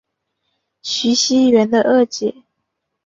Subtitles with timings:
[0.81, 2.33] 徐熙媛的二姐。